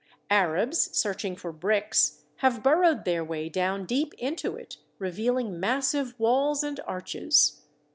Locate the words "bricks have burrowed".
1.51-3.05